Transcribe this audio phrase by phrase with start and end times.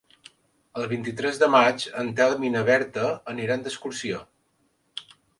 [0.79, 4.23] El vint-i-tres de maig en Telm i na Berta aniran d'excursió.